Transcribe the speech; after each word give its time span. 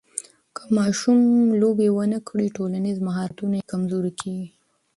که 0.55 0.63
ماشوم 0.77 1.19
لوبې 1.61 1.87
ونه 1.93 2.19
کړي، 2.27 2.47
ټولنیز 2.57 2.97
مهارتونه 3.07 3.53
یې 3.59 3.69
کمزوري 3.71 4.11
کېږي. 4.21 4.47